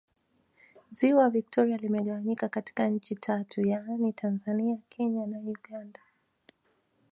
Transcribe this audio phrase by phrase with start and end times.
[0.89, 5.99] Ziwa Victoria limegawanyika katika nchi tatu yaani Tanzania Kenya na Uganda